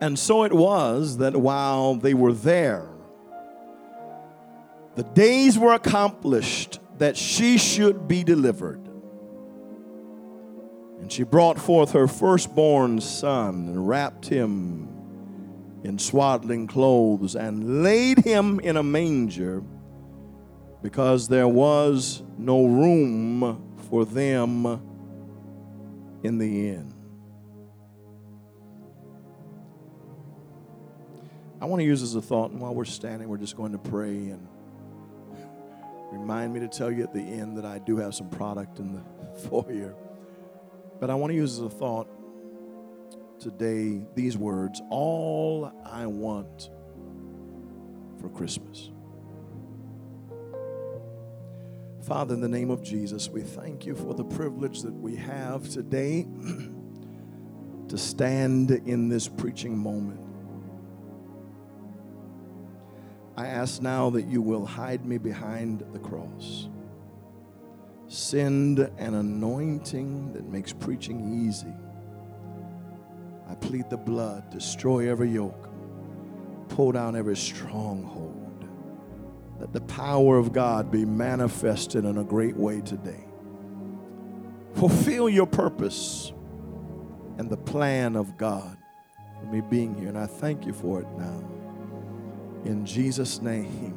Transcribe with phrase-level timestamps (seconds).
[0.00, 2.88] And so it was that while they were there,
[4.94, 8.80] the days were accomplished that she should be delivered.
[11.00, 14.88] And she brought forth her firstborn son and wrapped him
[15.82, 19.62] in swaddling clothes and laid him in a manger
[20.82, 24.66] because there was no room for them
[26.22, 26.99] in the inn.
[31.60, 33.78] I want to use as a thought, and while we're standing, we're just going to
[33.78, 34.48] pray and
[36.10, 38.94] remind me to tell you at the end that I do have some product in
[38.94, 39.02] the
[39.48, 39.94] foyer.
[40.98, 42.08] But I want to use as a thought
[43.38, 46.70] today these words All I want
[48.20, 48.90] for Christmas.
[52.02, 55.68] Father, in the name of Jesus, we thank you for the privilege that we have
[55.68, 56.26] today
[57.88, 60.29] to stand in this preaching moment.
[63.40, 66.68] I ask now that you will hide me behind the cross.
[68.06, 71.72] Send an anointing that makes preaching easy.
[73.48, 75.70] I plead the blood, destroy every yoke,
[76.68, 78.68] pull down every stronghold.
[79.58, 83.24] Let the power of God be manifested in a great way today.
[84.74, 86.34] Fulfill your purpose
[87.38, 88.76] and the plan of God
[89.40, 90.08] for me being here.
[90.08, 91.49] And I thank you for it now.
[92.64, 93.94] In Jesus' name,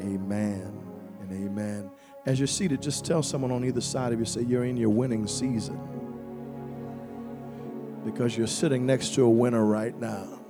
[0.00, 0.72] amen
[1.20, 1.90] and amen.
[2.26, 4.88] As you're seated, just tell someone on either side of you, say, You're in your
[4.88, 5.78] winning season.
[8.04, 10.40] Because you're sitting next to a winner right now.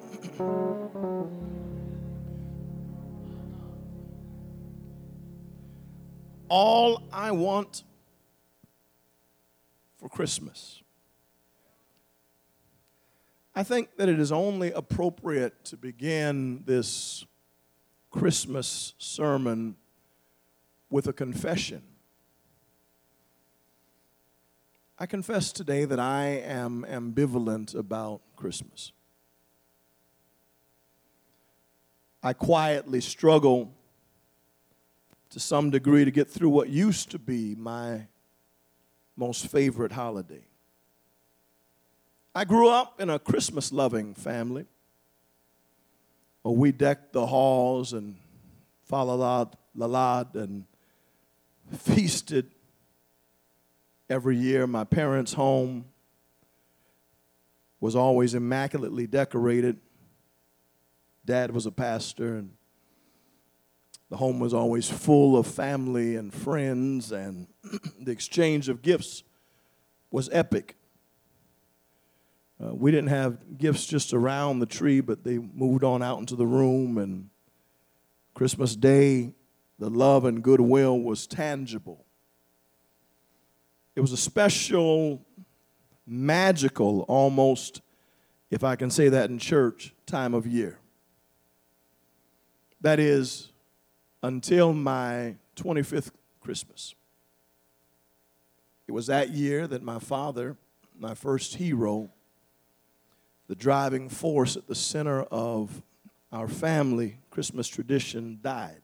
[6.48, 7.82] All I want
[9.98, 10.83] for Christmas
[13.56, 17.24] I think that it is only appropriate to begin this
[18.10, 19.77] Christmas sermon
[20.91, 21.82] with a confession.
[24.98, 28.92] I confess today that I am ambivalent about Christmas.
[32.22, 33.72] I quietly struggle
[35.31, 38.06] to some degree to get through what used to be my
[39.16, 40.44] most favorite holiday.
[42.37, 44.67] I grew up in a Christmas loving family.
[46.43, 48.17] We decked the halls and
[48.91, 50.65] falalad, lalad, and
[51.78, 52.50] feasted
[54.11, 54.67] every year.
[54.67, 55.84] My parents' home
[57.78, 59.78] was always immaculately decorated.
[61.25, 62.51] Dad was a pastor, and
[64.11, 67.47] the home was always full of family and friends, and
[68.01, 69.22] the exchange of gifts
[70.11, 70.77] was epic.
[72.64, 76.36] Uh, we didn't have gifts just around the tree, but they moved on out into
[76.36, 76.97] the room.
[76.98, 77.28] And
[78.32, 79.34] Christmas Day,
[79.78, 82.04] the love and goodwill was tangible.
[83.97, 85.24] It was a special,
[86.06, 87.82] magical, almost,
[88.50, 90.78] if I can say that in church, time of year.
[92.80, 93.53] That is,
[94.22, 96.10] until my 25th
[96.41, 96.94] Christmas.
[98.86, 100.56] It was that year that my father,
[100.98, 102.10] my first hero,
[103.49, 105.82] the driving force at the center of
[106.32, 108.81] our family Christmas tradition died.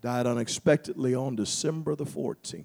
[0.00, 2.64] Died unexpectedly on December the 14th.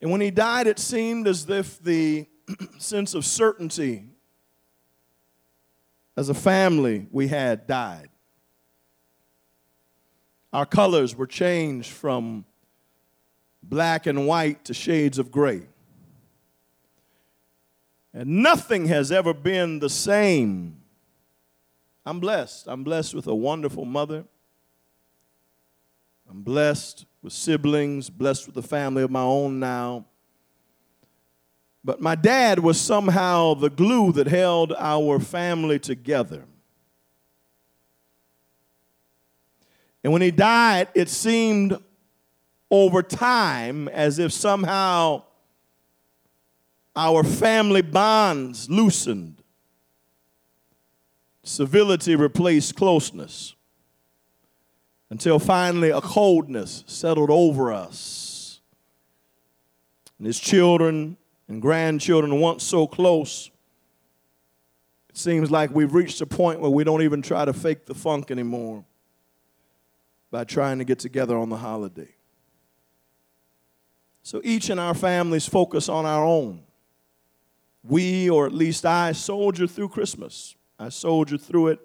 [0.00, 2.26] And when he died, it seemed as if the
[2.78, 4.08] sense of certainty
[6.16, 8.08] as a family we had died.
[10.52, 12.44] Our colors were changed from
[13.62, 15.62] black and white to shades of gray.
[18.14, 20.80] And nothing has ever been the same.
[22.06, 22.68] I'm blessed.
[22.68, 24.24] I'm blessed with a wonderful mother.
[26.30, 30.04] I'm blessed with siblings, blessed with a family of my own now.
[31.82, 36.44] But my dad was somehow the glue that held our family together.
[40.04, 41.76] And when he died, it seemed
[42.70, 45.24] over time as if somehow
[46.96, 49.42] our family bonds loosened.
[51.42, 53.54] Civility replaced closeness
[55.10, 58.60] until finally a coldness settled over us.
[60.18, 61.16] And his children
[61.48, 63.50] and grandchildren, once so close,
[65.10, 67.94] it seems like we've reached a point where we don't even try to fake the
[67.94, 68.84] funk anymore
[70.30, 72.08] by trying to get together on the holiday.
[74.22, 76.62] So each in our families focus on our own
[77.86, 80.56] we, or at least I, soldier through Christmas.
[80.78, 81.80] I soldier through it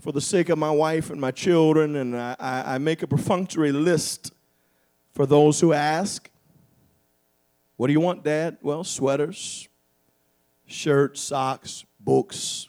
[0.00, 3.72] for the sake of my wife and my children, and I, I, make a perfunctory
[3.72, 4.32] list
[5.12, 6.30] for those who ask.
[7.76, 8.58] What do you want, Dad?
[8.62, 9.68] Well, sweaters,
[10.66, 12.68] shirts, socks, books.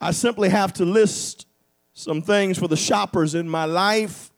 [0.00, 1.46] I simply have to list
[1.94, 4.30] some things for the shoppers in my life.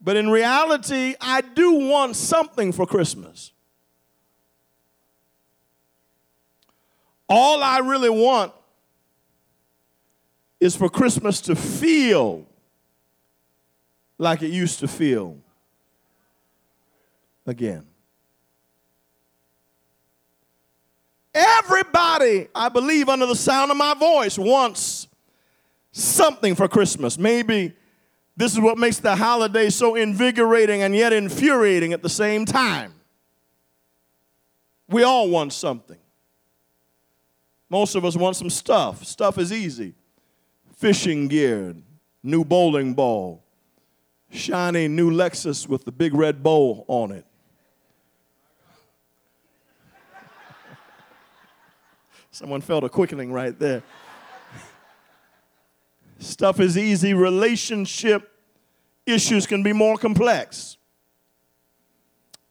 [0.00, 3.52] But in reality, I do want something for Christmas.
[7.32, 8.52] All I really want
[10.58, 12.44] is for Christmas to feel
[14.18, 15.38] like it used to feel
[17.46, 17.86] again.
[21.32, 25.06] Everybody, I believe, under the sound of my voice, wants
[25.92, 27.16] something for Christmas.
[27.16, 27.74] Maybe
[28.36, 32.92] this is what makes the holiday so invigorating and yet infuriating at the same time.
[34.88, 35.98] We all want something.
[37.70, 39.04] Most of us want some stuff.
[39.04, 39.94] Stuff is easy
[40.74, 41.76] fishing gear,
[42.22, 43.44] new bowling ball,
[44.30, 47.26] shiny new Lexus with the big red bow on it.
[52.30, 53.82] Someone felt a quickening right there.
[56.18, 58.30] Stuff is easy, relationship
[59.04, 60.78] issues can be more complex.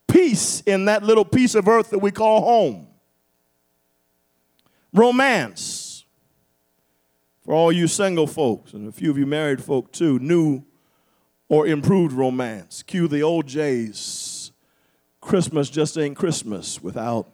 [0.06, 2.89] Peace in that little piece of earth that we call home.
[4.92, 6.04] Romance
[7.44, 10.64] for all you single folks and a few of you married folk too, new
[11.48, 12.82] or improved romance.
[12.82, 14.52] Cue the O'Jays.
[15.20, 17.28] Christmas just ain't Christmas without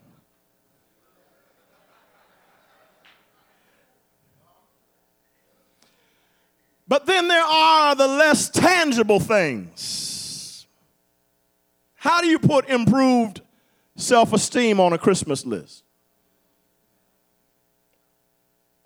[6.88, 10.67] But then there are the less tangible things.
[11.97, 13.41] How do you put improved
[13.97, 15.82] self esteem on a Christmas list?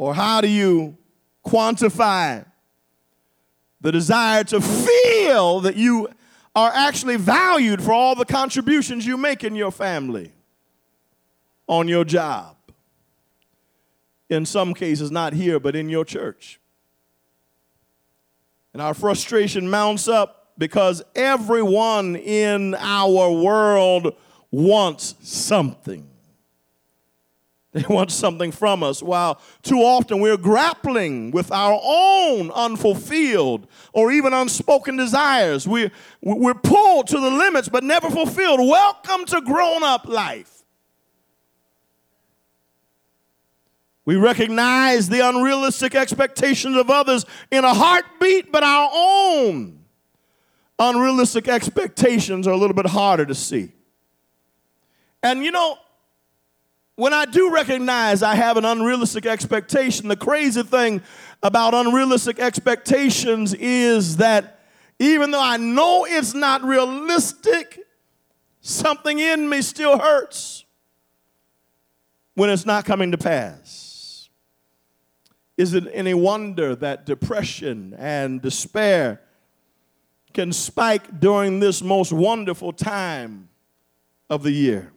[0.01, 0.97] Or how do you
[1.45, 2.47] quantify
[3.83, 6.09] the desire to feel that you
[6.55, 10.33] are actually valued for all the contributions you make in your family,
[11.67, 12.57] on your job,
[14.31, 16.59] in some cases, not here, but in your church.
[18.73, 24.17] And our frustration mounts up because everyone in our world
[24.51, 26.10] wants something.
[27.73, 34.11] They want something from us, while too often we're grappling with our own unfulfilled or
[34.11, 35.69] even unspoken desires.
[35.69, 38.59] We're, we're pulled to the limits but never fulfilled.
[38.59, 40.65] Welcome to grown up life.
[44.05, 49.79] We recognize the unrealistic expectations of others in a heartbeat, but our own
[50.81, 53.71] unrealistic expectations are a little bit harder to see.
[55.23, 55.79] And you know,
[57.01, 61.01] when I do recognize I have an unrealistic expectation, the crazy thing
[61.43, 64.61] about unrealistic expectations is that
[64.99, 67.81] even though I know it's not realistic,
[68.61, 70.67] something in me still hurts
[72.35, 74.29] when it's not coming to pass.
[75.57, 79.23] Is it any wonder that depression and despair
[80.35, 83.49] can spike during this most wonderful time
[84.29, 84.93] of the year?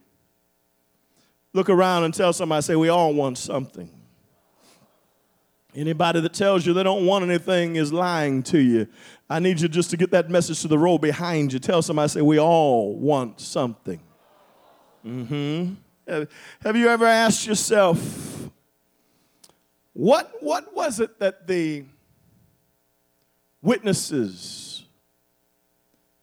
[1.54, 3.90] Look around and tell somebody, say, we all want something.
[5.76, 8.88] Anybody that tells you they don't want anything is lying to you.
[9.30, 11.60] I need you just to get that message to the row behind you.
[11.60, 14.00] Tell somebody, say, we all want something.
[15.06, 15.74] Mm-hmm.
[16.62, 18.50] Have you ever asked yourself,
[19.94, 21.86] what, what was it that the
[23.62, 24.86] witnesses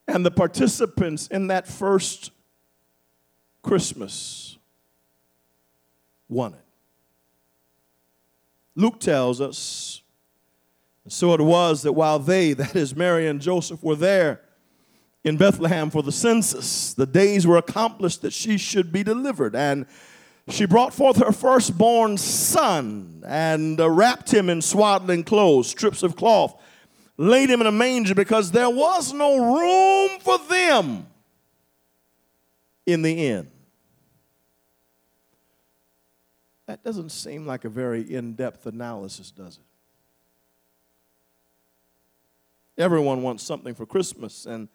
[0.06, 2.30] and the participants in that first
[3.62, 4.58] Christmas
[6.30, 6.60] wanted.
[8.76, 10.02] Luke tells us,
[11.08, 14.40] so it was that while they, that is Mary and Joseph, were there
[15.24, 19.54] in Bethlehem for the census, the days were accomplished that she should be delivered.
[19.54, 19.86] And
[20.48, 26.16] she brought forth her firstborn son and uh, wrapped him in swaddling clothes, strips of
[26.16, 26.60] cloth,
[27.16, 31.06] laid him in a manger because there was no room for them
[32.86, 33.50] in the inn.
[36.70, 39.64] That doesn't seem like a very in depth analysis, does it?
[42.80, 44.68] Everyone wants something for Christmas, and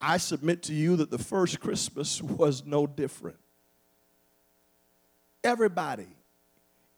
[0.00, 3.38] I submit to you that the first Christmas was no different.
[5.42, 6.06] Everybody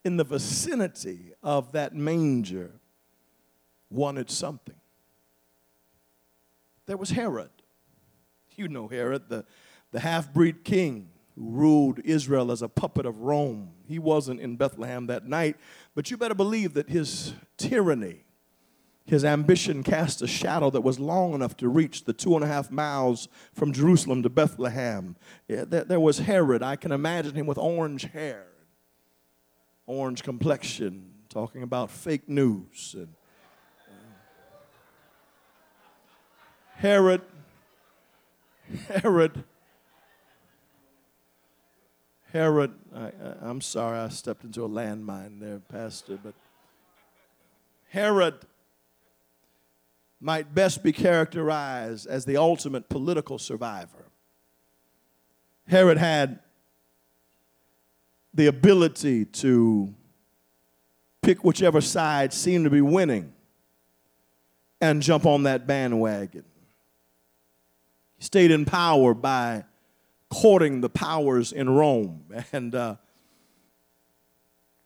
[0.05, 2.73] in the vicinity of that manger
[3.89, 4.77] wanted something.
[6.85, 7.49] There was Herod.
[8.55, 9.47] You know Herod, the,
[9.93, 13.71] the half breed king ruled Israel as a puppet of Rome.
[13.87, 15.57] He wasn't in Bethlehem that night,
[15.95, 18.25] but you better believe that his tyranny,
[19.05, 22.47] his ambition cast a shadow that was long enough to reach the two and a
[22.47, 25.15] half miles from Jerusalem to Bethlehem.
[25.47, 26.63] Yeah, there, there was Herod.
[26.63, 28.47] I can imagine him with orange hair,
[29.87, 32.95] orange complexion, talking about fake news.
[32.97, 33.09] And,
[33.87, 33.93] uh,
[36.77, 37.21] Herod,
[38.89, 39.45] Herod
[42.37, 43.13] Herod, I,
[43.49, 46.35] am sorry I stepped into a landmine there, Pastor, but
[47.89, 48.35] Herod
[50.21, 54.05] might best be characterized as the ultimate political survivor.
[55.67, 56.41] Herod had
[58.35, 59.95] the ability to
[61.23, 63.33] pick whichever side seemed to be winning
[64.83, 66.45] and jump on that bandwagon.
[68.19, 69.65] He stayed in power by
[70.37, 72.23] courting the powers in Rome.
[72.53, 72.97] And uh,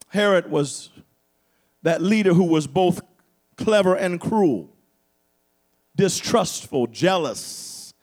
[0.08, 0.90] Herod was
[1.82, 3.00] that leader who was both
[3.56, 4.70] clever and cruel,
[5.96, 7.94] distrustful, jealous,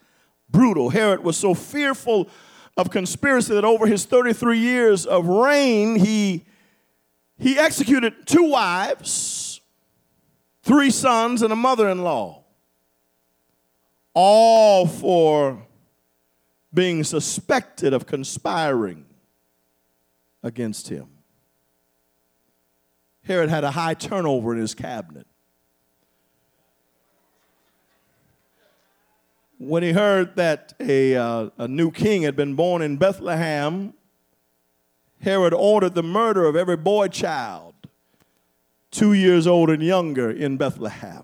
[0.49, 0.89] brutal.
[0.89, 2.29] Herod was so fearful
[2.75, 6.45] of conspiracy that over his 33 years of reign, he,
[7.37, 9.61] he executed two wives,
[10.63, 12.43] three sons, and a mother in law,
[14.13, 15.66] all for
[16.77, 19.03] being suspected of conspiring
[20.43, 21.07] against him.
[23.23, 25.25] Herod had a high turnover in his cabinet.
[29.57, 33.95] When he heard that a, uh, a new king had been born in Bethlehem,
[35.21, 37.73] Herod ordered the murder of every boy child
[38.91, 41.23] two years old and younger in Bethlehem.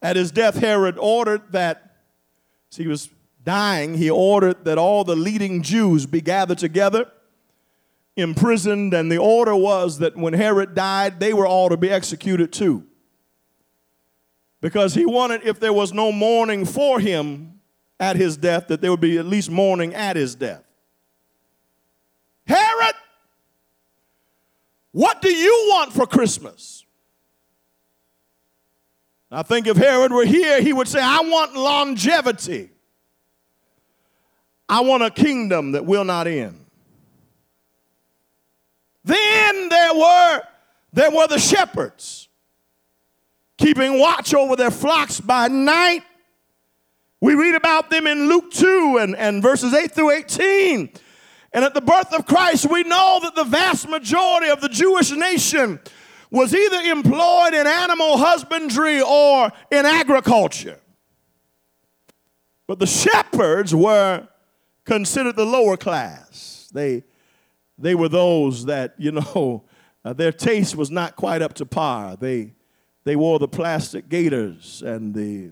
[0.00, 1.94] At his death, Herod ordered that,
[2.70, 3.10] see, he was
[3.44, 7.10] dying, he ordered that all the leading Jews be gathered together,
[8.16, 12.52] imprisoned, and the order was that when Herod died, they were all to be executed
[12.52, 12.86] too.
[14.60, 17.60] Because he wanted, if there was no mourning for him
[17.98, 20.62] at his death, that there would be at least mourning at his death.
[22.46, 22.94] Herod,
[24.92, 26.84] what do you want for Christmas?
[29.30, 32.71] I think if Herod were here, he would say, I want longevity.
[34.72, 36.58] I want a kingdom that will not end.
[39.04, 40.42] Then there were
[40.94, 42.30] there were the shepherds
[43.58, 46.04] keeping watch over their flocks by night.
[47.20, 50.90] We read about them in Luke 2 and, and verses 8 through 18.
[51.52, 55.10] And at the birth of Christ, we know that the vast majority of the Jewish
[55.10, 55.80] nation
[56.30, 60.80] was either employed in animal husbandry or in agriculture.
[62.66, 64.28] But the shepherds were
[64.84, 66.68] considered the lower class.
[66.72, 67.04] They,
[67.78, 69.64] they were those that, you know,
[70.04, 72.16] uh, their taste was not quite up to par.
[72.16, 72.52] They,
[73.04, 75.50] they wore the plastic gaiters and the,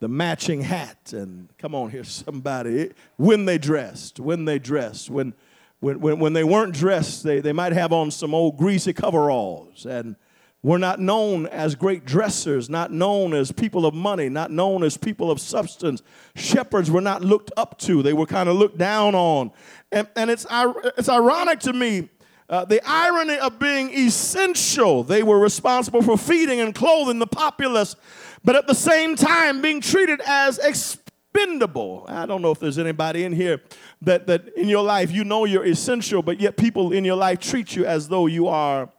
[0.00, 1.12] the matching hat.
[1.12, 2.92] And come on here, somebody.
[3.16, 5.34] When they dressed, when they dressed, when,
[5.80, 9.86] when, when, when they weren't dressed, they, they might have on some old greasy coveralls.
[9.86, 10.16] And
[10.62, 14.96] were not known as great dressers, not known as people of money, not known as
[14.96, 16.02] people of substance.
[16.36, 19.50] Shepherds were not looked up to, they were kind of looked down on.
[19.90, 22.08] And, and it's, it's ironic to me
[22.52, 25.02] uh, the irony of being essential.
[25.02, 27.96] They were responsible for feeding and clothing the populace,
[28.44, 32.04] but at the same time being treated as expendable.
[32.08, 33.62] I don't know if there's anybody in here
[34.02, 37.40] that, that in your life you know you're essential, but yet people in your life
[37.40, 38.90] treat you as though you are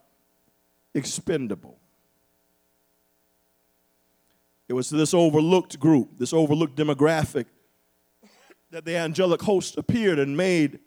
[0.93, 1.79] expendable.
[4.67, 7.45] It was this overlooked group, this overlooked demographic,
[8.71, 10.79] that the angelic host appeared and made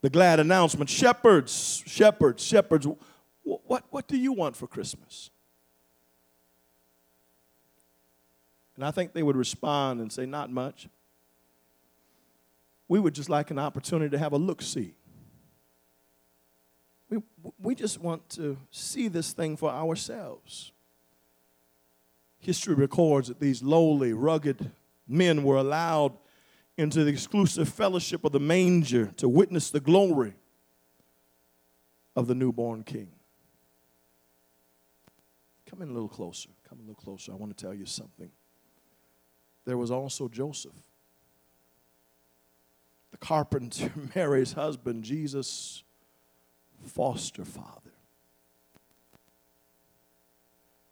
[0.00, 2.86] the glad announcement Shepherds, shepherds, shepherds,
[3.42, 5.30] what, what do you want for Christmas?
[8.76, 10.88] And I think they would respond and say, Not much.
[12.86, 14.94] We would just like an opportunity to have a look see.
[17.10, 17.18] We,
[17.58, 20.72] we just want to see this thing for ourselves.
[22.38, 24.70] History records that these lowly, rugged
[25.06, 26.12] men were allowed
[26.76, 30.34] into the exclusive fellowship of the manger to witness the glory
[32.14, 33.08] of the newborn king.
[35.66, 36.50] Come in a little closer.
[36.68, 37.32] Come a little closer.
[37.32, 38.30] I want to tell you something.
[39.64, 40.72] There was also Joseph,
[43.10, 45.82] the carpenter, Mary's husband, Jesus'
[46.84, 47.92] foster father.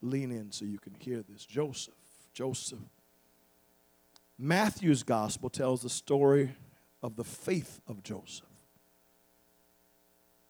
[0.02, 1.44] Lean in so you can hear this.
[1.44, 1.94] Joseph.
[2.32, 2.78] Joseph.
[4.38, 6.54] Matthew's gospel tells the story
[7.02, 8.44] of the faith of Joseph.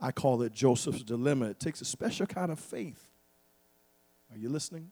[0.01, 1.47] I call it Joseph's dilemma.
[1.47, 3.09] It takes a special kind of faith.
[4.31, 4.91] Are you listening?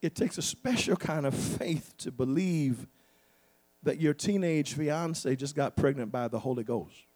[0.00, 2.86] It takes a special kind of faith to believe
[3.82, 7.07] that your teenage fiance just got pregnant by the Holy Ghost.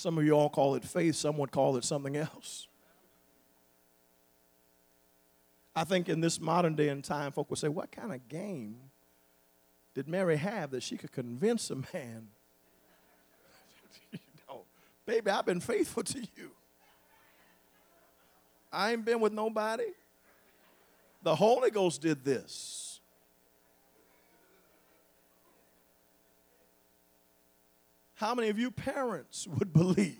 [0.00, 2.68] Some of you all call it faith, some would call it something else.
[5.76, 8.76] I think in this modern day and time, folk would say, What kind of game
[9.94, 12.28] did Mary have that she could convince a man?
[14.12, 14.62] you know,
[15.04, 16.50] baby, I've been faithful to you.
[18.72, 19.84] I ain't been with nobody.
[21.22, 22.89] The Holy Ghost did this.
[28.20, 30.18] How many of you parents would believe?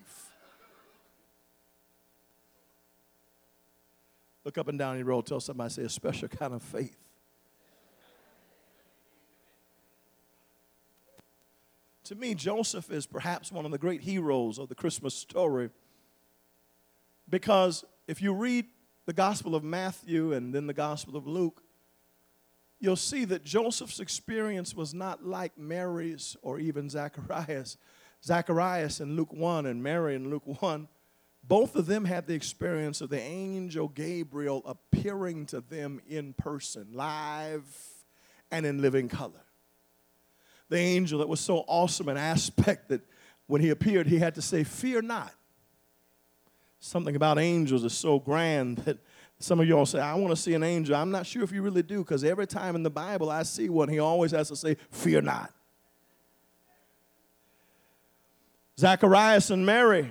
[4.42, 5.26] Look up and down your road.
[5.26, 6.96] Tell somebody, say, a special kind of faith.
[12.04, 15.68] To me, Joseph is perhaps one of the great heroes of the Christmas story
[17.28, 18.64] because if you read
[19.04, 21.62] the Gospel of Matthew and then the Gospel of Luke,
[22.80, 27.76] you'll see that Joseph's experience was not like Mary's or even Zacharias.
[28.24, 30.88] Zacharias in Luke 1 and Mary in Luke 1,
[31.46, 36.88] both of them had the experience of the angel Gabriel appearing to them in person,
[36.92, 37.64] live
[38.50, 39.44] and in living color.
[40.68, 43.02] The angel that was so awesome an aspect that
[43.46, 45.34] when he appeared, he had to say, Fear not
[46.80, 48.98] something about angels is so grand that
[49.42, 50.94] some of y'all say, I want to see an angel.
[50.94, 53.70] I'm not sure if you really do, because every time in the Bible I see
[53.70, 55.52] one, he always has to say, Fear not.
[58.78, 60.10] Zacharias and Mary,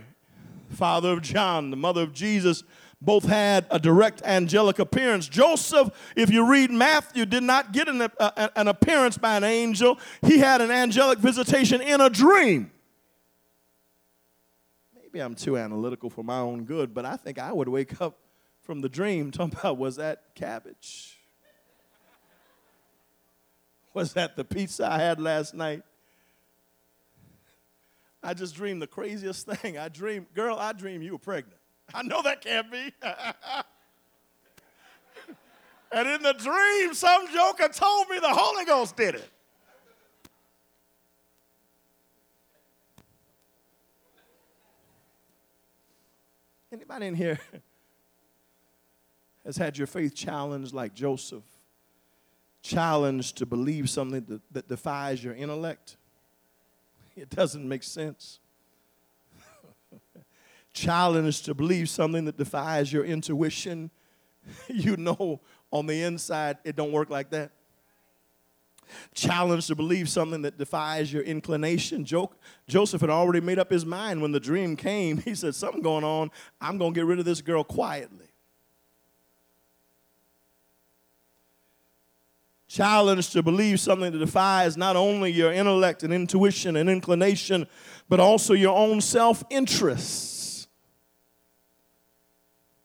[0.70, 2.64] father of John, the mother of Jesus,
[3.02, 5.28] both had a direct angelic appearance.
[5.30, 10.00] Joseph, if you read Matthew, did not get an, uh, an appearance by an angel,
[10.24, 12.72] he had an angelic visitation in a dream.
[14.96, 18.18] Maybe I'm too analytical for my own good, but I think I would wake up
[18.70, 21.18] from the dream talking about was that cabbage?
[23.96, 25.82] Was that the pizza I had last night?
[28.22, 29.80] I just dreamed the craziest thing.
[29.80, 31.58] I dreamed, girl, I dreamed you were pregnant.
[31.96, 32.94] I know that can't be.
[35.92, 39.32] and in the dream, some joker told me the Holy Ghost did it.
[46.72, 47.40] Anybody in here
[49.50, 51.44] has had your faith challenged like Joseph?
[52.62, 55.98] Challenged to believe something that, that defies your intellect?
[57.16, 58.40] It doesn't make sense.
[60.74, 63.90] challenged to believe something that defies your intuition?
[64.70, 67.52] you know on the inside it don't work like that
[69.14, 72.06] challenged to believe something that defies your inclination.
[72.06, 75.18] Joseph had already made up his mind when the dream came.
[75.18, 76.32] He said, Something going on.
[76.60, 78.29] I'm going to get rid of this girl quietly.
[82.70, 87.66] Challenged to believe something that defies not only your intellect and intuition and inclination,
[88.08, 90.68] but also your own self interests.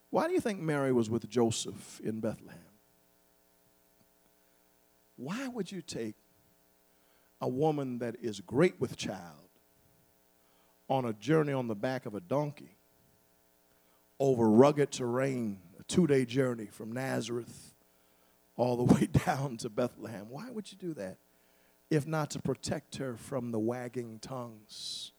[0.09, 2.59] Why do you think Mary was with Joseph in Bethlehem?
[5.17, 6.15] Why would you take
[7.43, 9.51] a woman that is great with child
[10.89, 12.79] on a journey on the back of a donkey
[14.19, 17.74] over rugged terrain, a two day journey from Nazareth
[18.57, 20.27] all the way down to Bethlehem?
[20.29, 21.19] Why would you do that
[21.91, 25.13] if not to protect her from the wagging tongues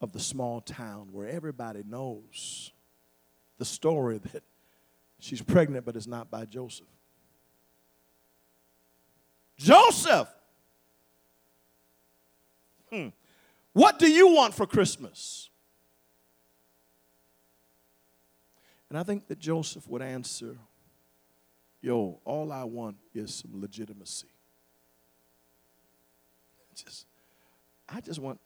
[0.00, 2.72] of the small town where everybody knows
[3.58, 4.42] the story that
[5.18, 6.86] she's pregnant but it's not by Joseph?
[9.56, 10.28] Joseph,
[12.92, 13.08] hmm,
[13.72, 15.50] what do you want for Christmas?
[18.88, 20.56] And I think that Joseph would answer,
[21.80, 24.28] Yo, all I want is some legitimacy.
[26.74, 27.06] Just,
[27.88, 28.40] I just want,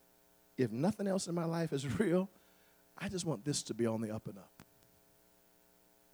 [0.57, 2.29] if nothing else in my life is real,
[2.99, 4.63] I just want this to be on the up and up.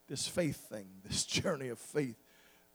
[0.09, 2.17] This faith thing, this journey of faith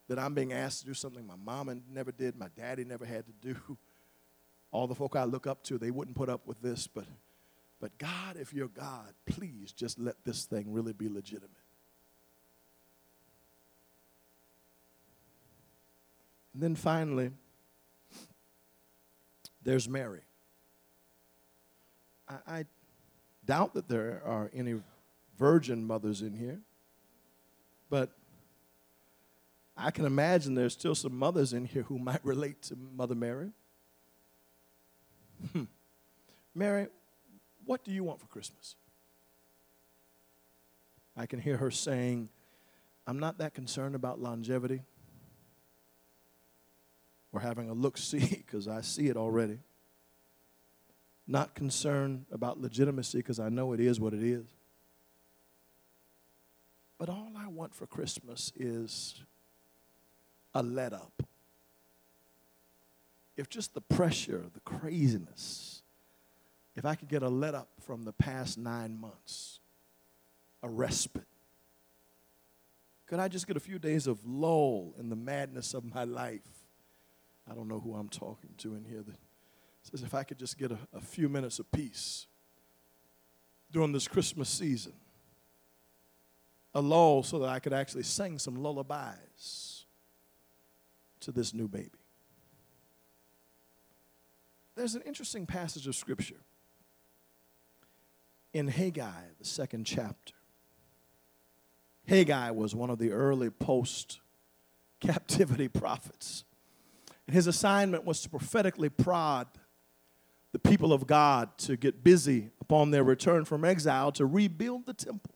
[0.07, 3.25] that I'm being asked to do something my mama never did, my daddy never had
[3.25, 3.55] to do.
[4.71, 7.05] All the folk I look up to, they wouldn't put up with this, but
[7.83, 11.51] but God, if you're God, please just let this thing really be legitimate.
[16.53, 17.31] And then finally,
[19.63, 20.21] there's Mary.
[22.27, 22.65] I, I
[23.45, 24.81] doubt that there are any
[25.37, 26.61] virgin mothers in here.
[27.89, 28.11] but
[29.75, 33.51] I can imagine there's still some mothers in here who might relate to Mother Mary.
[35.51, 35.63] Hmm.
[36.53, 36.87] Mary,
[37.65, 38.75] what do you want for Christmas?
[41.17, 42.29] I can hear her saying,
[43.07, 44.83] I'm not that concerned about longevity
[47.33, 49.59] or having a look see because I see it already.
[51.27, 54.45] Not concerned about legitimacy because I know it is what it is.
[56.97, 59.21] But all I want for Christmas is
[60.53, 61.23] a let up.
[63.35, 65.81] If just the pressure, the craziness,
[66.75, 69.59] if I could get a let up from the past nine months,
[70.61, 71.23] a respite.
[73.07, 76.62] Could I just get a few days of lull in the madness of my life?
[77.49, 79.15] I don't know who I'm talking to in here that
[79.83, 82.27] says if I could just get a, a few minutes of peace
[83.71, 84.93] during this Christmas season,
[86.73, 89.85] a lull so that I could actually sing some lullabies
[91.19, 91.89] to this new baby.
[94.75, 96.41] There's an interesting passage of scripture
[98.53, 100.33] in Haggai, the second chapter.
[102.07, 104.19] Haggai was one of the early post
[104.99, 106.43] captivity prophets.
[107.27, 109.47] And his assignment was to prophetically prod
[110.51, 114.93] the people of God to get busy upon their return from exile to rebuild the
[114.93, 115.33] temple.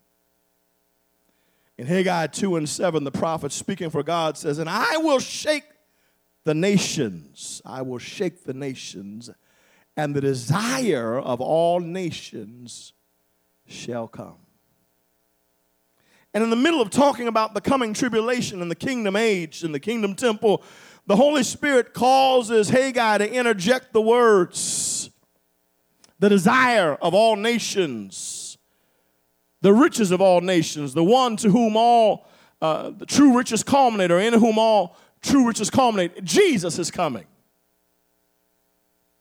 [1.77, 5.63] In Haggai 2 and 7, the prophet speaking for God says, And I will shake
[6.43, 9.29] the nations, I will shake the nations,
[9.95, 12.93] and the desire of all nations
[13.67, 14.37] shall come.
[16.33, 19.73] And in the middle of talking about the coming tribulation and the kingdom age and
[19.73, 20.63] the kingdom temple,
[21.07, 25.09] the Holy Spirit causes Haggai to interject the words
[26.19, 28.57] the desire of all nations,
[29.61, 32.27] the riches of all nations, the one to whom all
[32.61, 36.23] uh, the true riches culminate, or in whom all true riches culminate.
[36.23, 37.25] Jesus is coming.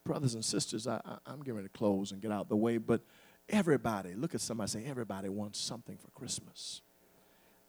[0.05, 3.03] Brothers and sisters, I, am getting ready to close and get out the way, but
[3.49, 6.81] everybody, look at somebody say, everybody wants something for Christmas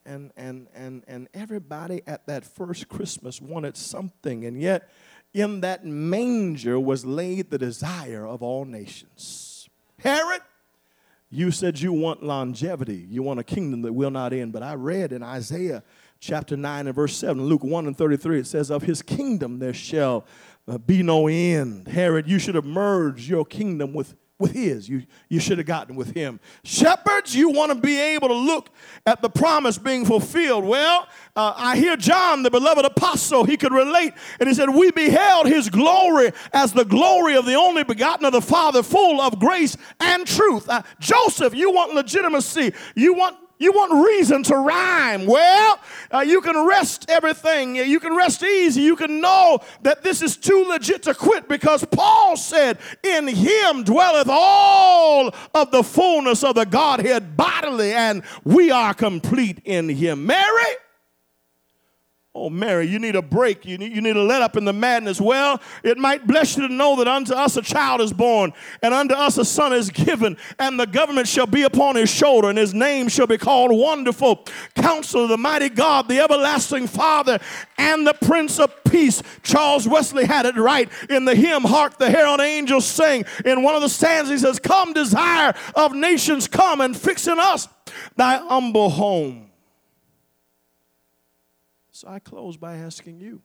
[0.08, 4.46] and, and, and, and everybody at that first Christmas wanted something.
[4.46, 4.89] And yet,
[5.34, 9.70] in that manger was laid the desire of all nations.
[10.00, 10.41] Herod,
[11.30, 14.54] you said you want longevity, you want a kingdom that will not end.
[14.54, 15.84] But I read in Isaiah
[16.20, 19.74] chapter 9 and verse 7, Luke 1 and 33, it says, Of his kingdom there
[19.74, 20.26] shall
[20.67, 21.89] uh, be no end.
[21.89, 24.88] Herod, you should have merged your kingdom with with his.
[24.88, 26.39] You, you should have gotten with him.
[26.63, 28.69] Shepherds, you want to be able to look
[29.06, 30.63] at the promise being fulfilled.
[30.63, 34.13] Well, uh, I hear John, the beloved apostle, he could relate.
[34.39, 38.34] And he said, We beheld his glory as the glory of the only begotten of
[38.34, 40.69] the Father, full of grace and truth.
[40.69, 42.73] Uh, Joseph, you want legitimacy.
[42.95, 45.26] You want you want reason to rhyme.
[45.26, 45.80] Well,
[46.13, 47.76] uh, you can rest everything.
[47.76, 48.82] You can rest easy.
[48.82, 53.84] You can know that this is too legit to quit because Paul said, In him
[53.84, 60.26] dwelleth all of the fullness of the Godhead bodily, and we are complete in him.
[60.26, 60.76] Mary,
[62.39, 63.65] Oh, Mary, you need a break.
[63.65, 65.19] You need, you need a let up in the madness.
[65.19, 68.93] Well, it might bless you to know that unto us a child is born, and
[68.93, 72.58] unto us a son is given, and the government shall be upon his shoulder, and
[72.60, 74.45] his name shall be called Wonderful,
[74.76, 77.39] Counselor, the Mighty God, the Everlasting Father,
[77.76, 79.23] and the Prince of Peace.
[79.41, 83.26] Charles Wesley had it right in the hymn, Hark the Herald Angels Sing.
[83.45, 87.39] In one of the stanzas, he says, Come, desire of nations, come and fix in
[87.39, 87.67] us
[88.15, 89.47] thy humble home.
[91.98, 93.42] So I close by asking you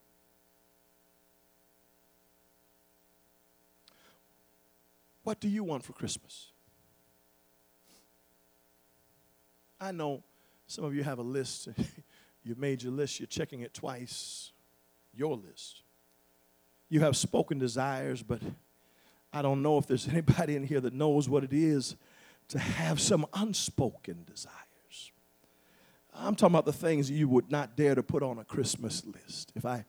[5.22, 6.52] what do you want for Christmas?
[9.80, 10.22] I know
[10.66, 11.68] some of you have a list.
[12.44, 14.52] You've made your list, you're checking it twice.
[15.14, 15.80] Your list.
[16.90, 18.42] You have spoken desires, but
[19.32, 21.96] I don't know if there's anybody in here that knows what it is
[22.48, 24.52] to have some unspoken desire.
[26.22, 29.52] I'm talking about the things you would not dare to put on a Christmas list.
[29.54, 29.84] If I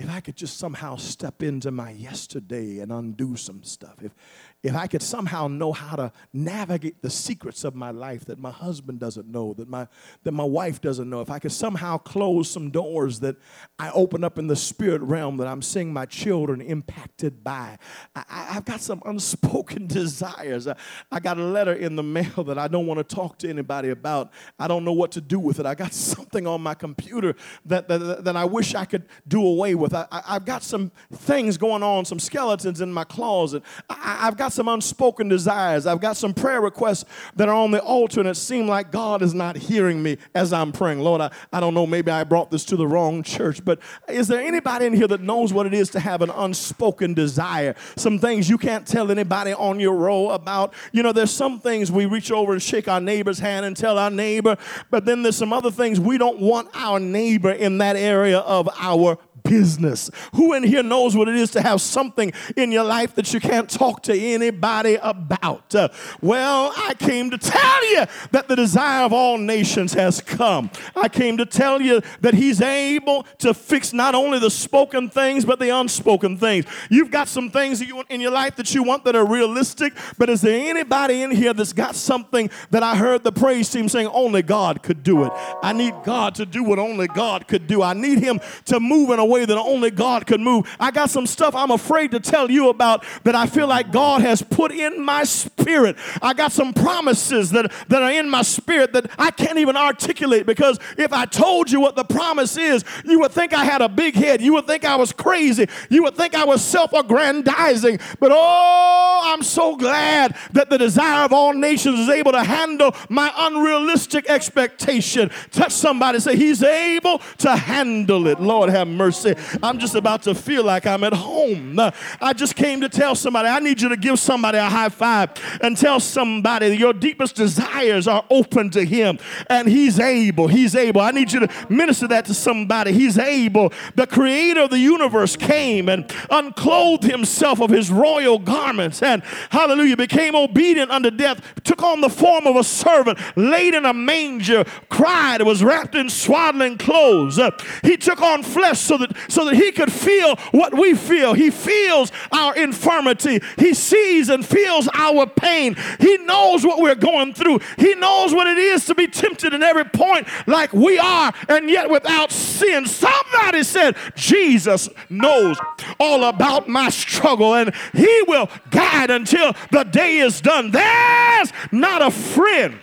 [0.00, 4.14] if I could just somehow step into my yesterday and undo some stuff, if,
[4.62, 8.50] if I could somehow know how to navigate the secrets of my life that my
[8.50, 9.88] husband doesn't know, that my,
[10.22, 13.36] that my wife doesn't know, if I could somehow close some doors that
[13.78, 17.78] I open up in the spirit realm that I'm seeing my children impacted by,
[18.14, 20.66] I, have got some unspoken desires.
[20.66, 20.76] I,
[21.12, 23.90] I got a letter in the mail that I don't want to talk to anybody
[23.90, 24.32] about.
[24.58, 25.66] I don't know what to do with it.
[25.66, 27.34] I got something on my computer
[27.66, 29.89] that, that, that I wish I could do away with.
[29.94, 33.62] I, I, have got some things going on, some skeletons in my closet.
[33.88, 35.86] I, I've got got some unspoken desires.
[35.86, 37.04] I've got some prayer requests
[37.36, 40.52] that are on the altar, and it seems like God is not hearing me as
[40.52, 40.98] I'm praying.
[40.98, 44.26] Lord, I, I don't know, maybe I brought this to the wrong church, but is
[44.26, 47.76] there anybody in here that knows what it is to have an unspoken desire?
[47.96, 50.74] Some things you can't tell anybody on your row about.
[50.90, 53.98] You know, there's some things we reach over and shake our neighbor's hand and tell
[53.98, 54.56] our neighbor,
[54.90, 58.68] but then there's some other things we don't want our neighbor in that area of
[58.80, 60.10] our business.
[60.34, 63.40] Who in here knows what it is to have something in your life that you
[63.40, 65.74] can't talk to anybody about?
[65.74, 65.88] Uh,
[66.20, 70.70] well, I came to tell you that the desire of all nations has come.
[70.96, 75.44] I came to tell you that He's able to fix not only the spoken things,
[75.44, 76.66] but the unspoken things.
[76.90, 80.40] You've got some things in your life that you want that are realistic, but is
[80.40, 84.42] there anybody in here that's got something that I heard the praise team saying only
[84.42, 85.32] God could do it?
[85.62, 87.82] I need God to do what only God could do.
[87.82, 90.68] I need Him to move in a way that only God could move.
[90.78, 94.20] I got some stuff I'm afraid to tell you about that I feel like God
[94.22, 95.96] has put in my spirit.
[96.20, 100.46] I got some promises that, that are in my spirit that I can't even articulate
[100.46, 103.88] because if I told you what the promise is, you would think I had a
[103.88, 104.42] big head.
[104.42, 105.68] You would think I was crazy.
[105.88, 108.00] You would think I was self aggrandizing.
[108.18, 112.94] But oh, I'm so glad that the desire of all nations is able to handle
[113.08, 115.30] my unrealistic expectation.
[115.50, 118.40] Touch somebody, say, He's able to handle it.
[118.40, 119.19] Lord have mercy
[119.62, 121.78] I'm just about to feel like I'm at home.
[121.78, 125.30] I just came to tell somebody, I need you to give somebody a high five
[125.62, 130.48] and tell somebody your deepest desires are open to Him and He's able.
[130.48, 131.00] He's able.
[131.00, 132.92] I need you to minister that to somebody.
[132.92, 133.72] He's able.
[133.94, 139.96] The creator of the universe came and unclothed Himself of His royal garments and, hallelujah,
[139.96, 144.64] became obedient unto death, took on the form of a servant, laid in a manger,
[144.88, 147.40] cried, was wrapped in swaddling clothes.
[147.82, 151.34] He took on flesh so that, so that he could feel what we feel.
[151.34, 153.40] He feels our infirmity.
[153.58, 155.76] He sees and feels our pain.
[155.98, 157.60] He knows what we're going through.
[157.78, 161.68] He knows what it is to be tempted in every point like we are and
[161.68, 162.86] yet without sin.
[162.86, 165.58] Somebody said, Jesus knows
[165.98, 170.70] all about my struggle and he will guide until the day is done.
[170.70, 172.78] There's not a friend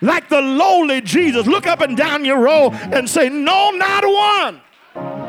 [0.00, 1.46] like the lowly Jesus.
[1.46, 5.27] Look up and down your row and say, No, not one.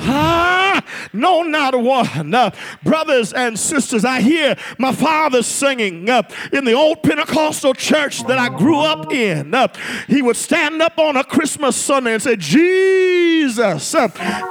[0.00, 2.34] Ah, no, not one.
[2.34, 2.50] Uh,
[2.82, 8.38] brothers and sisters, I hear my father singing uh, in the old Pentecostal church that
[8.38, 9.54] I grew up in.
[9.54, 9.68] Uh,
[10.08, 14.08] he would stand up on a Christmas Sunday and say, Jesus, uh,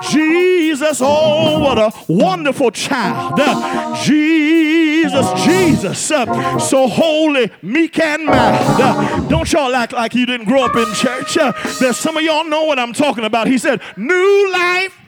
[0.10, 3.34] Jesus, oh, what a wonderful child.
[3.38, 9.30] Uh, Jesus, Jesus, uh, so holy, meek, and mild.
[9.30, 11.36] don't y'all act like you didn't grow up in church.
[11.80, 13.48] there's some of y'all know what I'm talking about.
[13.48, 15.03] He said, New life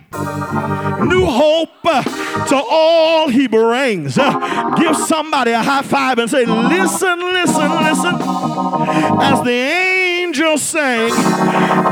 [1.05, 2.03] new hope uh,
[2.47, 4.17] to all he brings.
[4.17, 8.15] Uh, give somebody a high five and say, Listen, listen, listen.
[9.21, 11.11] As the angels sang,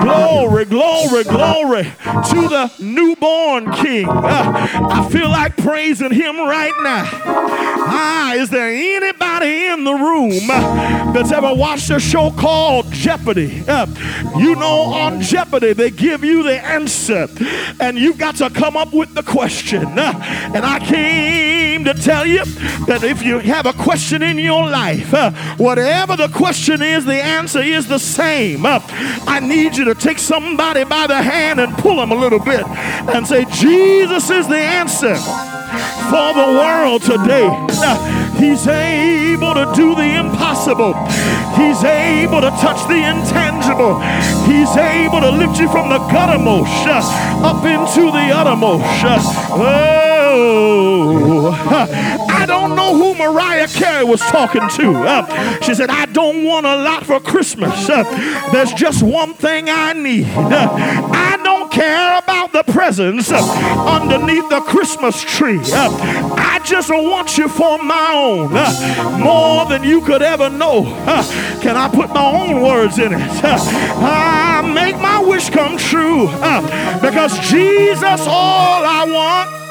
[0.03, 4.07] Glory, glory, glory to the newborn king.
[4.09, 7.72] Uh, I feel like praising him right now.
[7.85, 10.47] Ah, is there anybody in the room
[11.13, 13.63] that's ever watched a show called Jeopardy?
[14.37, 17.27] you know, on Jeopardy, they give you the answer,
[17.79, 19.83] and you've got to come up with the question.
[19.97, 22.43] And I came to tell you
[22.85, 27.21] that if you have a question in your life, uh, whatever the question is, the
[27.21, 28.65] answer is the same.
[28.65, 28.79] Uh,
[29.27, 32.65] I need you to take somebody by the hand and pull them a little bit
[32.67, 37.72] and say, Jesus is the answer for the world today.
[38.37, 40.93] He's able to do the impossible.
[41.55, 43.99] He's able to touch the intangible.
[44.45, 47.01] He's able to lift you from the guttermost uh,
[47.45, 48.83] up into the uttermost.
[49.03, 49.59] Uh,
[50.33, 51.51] oh,
[52.29, 54.93] I don't know who Mariah Carey was talking to.
[54.93, 57.89] Uh, she said, I don't want a lot for Christmas.
[57.89, 58.03] Uh,
[58.51, 60.27] there's just one thing I need.
[60.27, 61.32] Uh, I
[61.73, 65.59] care about the presents underneath the Christmas tree.
[65.73, 68.53] I just want you for my own,
[69.19, 70.83] more than you could ever know.
[71.61, 73.19] Can I put my own words in it?
[73.43, 76.27] I make my wish come true
[77.01, 79.62] because Jesus, all I want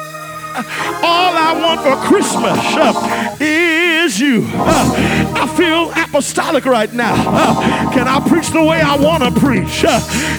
[0.55, 2.59] all I want for Christmas
[3.39, 4.45] is you.
[4.53, 7.15] I feel apostolic right now.
[7.91, 9.83] Can I preach the way I want to preach?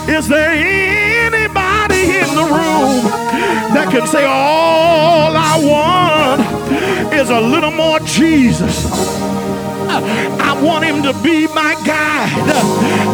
[0.09, 3.05] Is there anybody in the room
[3.75, 8.87] that can say, All I want is a little more Jesus?
[9.87, 12.51] I want him to be my guide.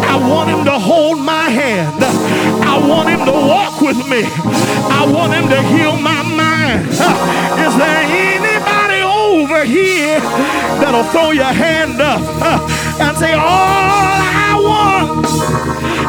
[0.04, 2.02] I want him to hold my hand.
[2.02, 4.22] I want him to walk with me.
[4.24, 6.39] I want him to heal my mind.
[6.78, 10.20] Is there anybody over here
[10.80, 12.20] that'll throw your hand up
[13.00, 14.39] and say, All I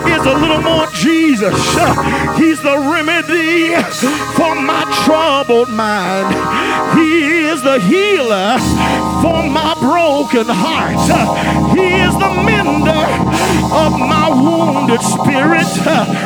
[0.07, 1.55] is a little more Jesus.
[2.37, 3.75] He's the remedy
[4.35, 6.33] for my troubled mind.
[6.97, 8.57] He is the healer
[9.21, 10.97] for my broken heart.
[11.77, 13.05] He is the mender
[13.73, 15.67] of my wounded spirit.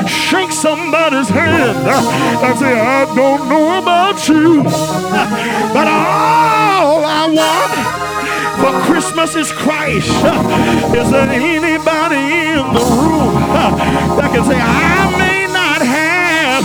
[0.07, 8.05] Shake somebody's hand and say, I don't know about you, but all I want
[8.59, 10.09] for Christmas is Christ.
[10.95, 11.29] Is there
[12.11, 13.33] anybody in the room
[14.17, 16.63] that can say, I may not have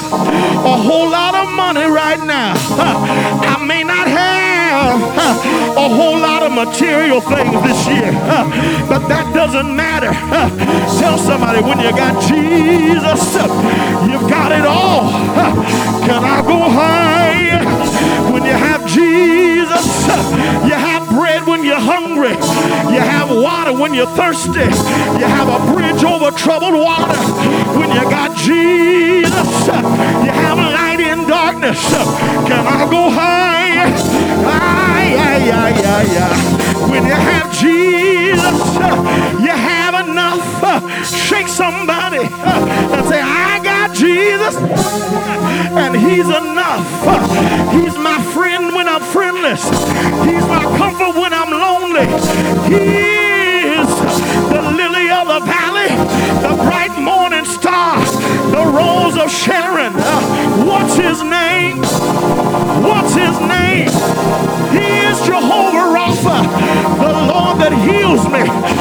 [0.65, 2.55] a whole lot of money right now.
[3.55, 5.01] I may not have
[5.77, 8.13] a whole lot of material things this year,
[8.89, 10.13] but that doesn't matter.
[11.01, 13.35] Tell somebody when you got Jesus,
[14.09, 15.11] you've got it all.
[16.05, 17.31] Can I go high?
[18.33, 20.07] When you have Jesus,
[20.65, 22.33] you have bread when you're hungry.
[22.95, 24.69] You have water when you're thirsty.
[25.21, 27.21] You have a bridge over troubled water.
[27.79, 29.51] When you got Jesus,
[30.25, 31.81] you have light in darkness.
[32.49, 33.85] Can I go high?
[34.49, 36.91] Aye, aye, aye, aye, aye.
[36.91, 38.57] When you have Jesus,
[39.45, 40.45] you have enough.
[41.29, 42.25] Shake somebody
[42.95, 46.87] and say, I got Jesus, and He's enough.
[47.75, 48.75] He's my friend
[49.13, 49.65] friendless.
[49.65, 52.07] He's my comfort when I'm lonely.
[52.71, 53.21] He
[53.75, 53.89] is
[54.49, 55.91] the lily of the valley,
[56.47, 57.99] the bright morning star,
[58.51, 59.93] the rose of Sharon.
[59.97, 61.79] Uh, what's his name?
[62.87, 63.91] What's his name?
[64.71, 66.39] He is Jehovah Rapha,
[66.99, 68.80] the Lord that heals me.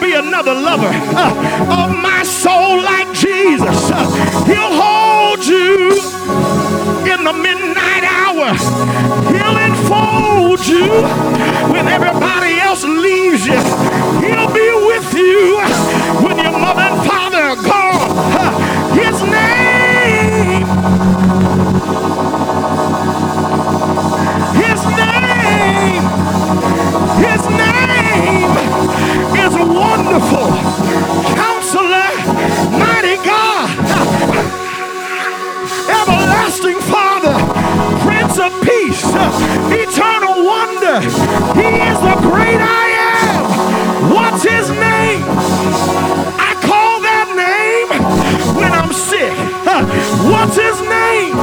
[0.00, 3.90] Be another lover uh, of my soul like Jesus.
[3.90, 6.00] Uh, He'll hold you
[7.12, 8.54] in the midnight hour.
[9.32, 10.88] He'll enfold you
[11.72, 13.58] when everybody else leaves you.
[14.24, 15.57] He'll be with you
[39.72, 41.00] eternal wonder.
[41.58, 44.12] He is the great I am.
[44.14, 45.24] What's his name?
[46.38, 47.88] I call that name
[48.56, 49.34] when I'm sick.
[50.32, 51.36] What's his name?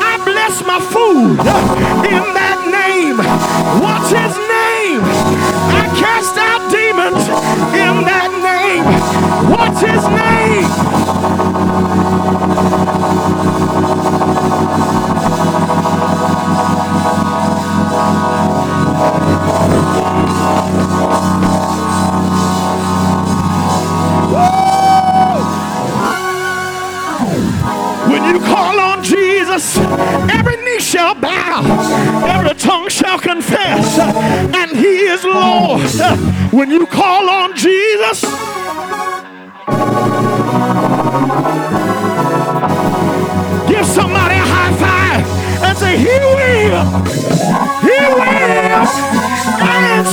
[0.00, 1.38] I bless my food
[2.08, 3.18] in that name.
[3.82, 5.02] What's his name?
[5.74, 7.28] I cast out demons
[7.74, 8.84] in that name.
[9.50, 10.68] What's his name?
[28.10, 31.62] When you call on Jesus, every knee shall bow,
[32.26, 35.82] every tongue shall confess, and He is Lord.
[36.52, 38.22] When you call on Jesus,
[43.68, 46.84] give somebody a high five and say, He will,
[47.82, 49.27] He will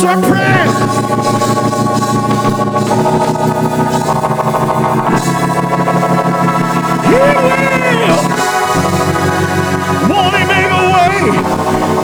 [0.04, 0.66] prayer.
[7.06, 8.20] He will.
[10.10, 11.95] Won't he make a way?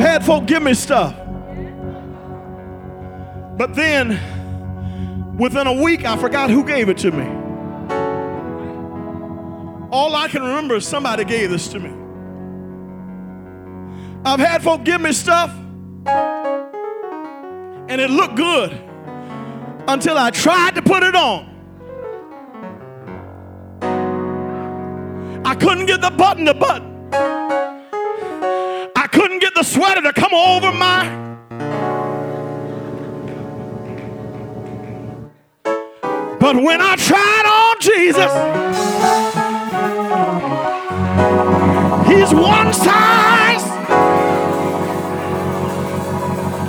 [0.00, 1.14] I've had folk give me stuff.
[3.58, 4.18] But then,
[5.36, 7.26] within a week, I forgot who gave it to me.
[9.92, 11.92] All I can remember is somebody gave this to me.
[14.24, 15.54] I've had folk give me stuff,
[16.06, 18.72] and it looked good
[19.86, 21.44] until I tried to put it on.
[25.44, 27.49] I couldn't get the button to button.
[29.60, 31.04] The sweater to come over my.
[36.40, 38.32] But when I tried on Jesus,
[42.08, 43.64] He's one size,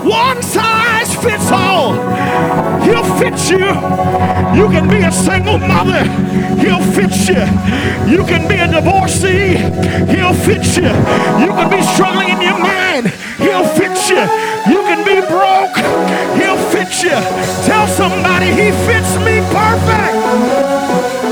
[0.03, 0.80] one size
[1.51, 1.93] all.
[2.81, 3.67] He'll fit you.
[4.57, 6.03] You can be a single mother,
[6.59, 7.43] he'll fit you.
[8.11, 9.57] You can be a divorcee,
[10.11, 10.91] he'll fit you.
[11.43, 14.21] You can be struggling in your mind, he'll fit you.
[14.71, 15.77] You can be broke,
[16.39, 17.17] he'll fit you.
[17.65, 21.30] Tell somebody he fits me perfect.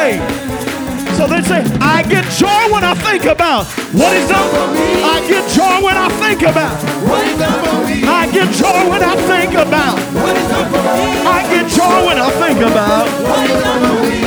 [0.00, 1.16] Sounded.
[1.16, 5.02] So they say, I get joy when I think about what he's done for me.
[5.04, 6.80] I get joy when I think about.
[7.04, 8.04] What he's done for me.
[8.08, 9.98] I get joy when I think about.
[10.14, 11.08] What he's done for me.
[11.28, 13.06] I get joy when I think about.
[13.28, 14.20] What he's done for me.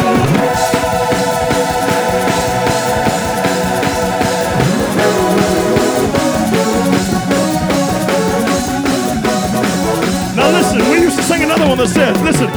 [10.35, 12.49] Now listen, we used to sing another one that says, listen,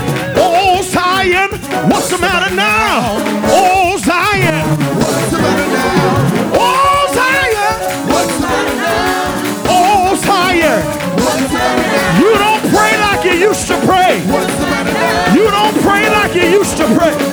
[1.84, 3.20] What's the matter now?
[3.48, 4.64] Oh, Zion.
[4.96, 6.56] What's the matter now?
[6.56, 7.76] Oh, Zion.
[8.08, 9.68] What's the matter now?
[9.68, 10.82] Oh, Zion.
[12.20, 14.24] You don't pray like you used to pray.
[15.36, 17.25] You don't pray like you used to pray.